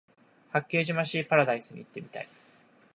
[0.51, 2.27] 八景島シーパラダイスに行ってみたい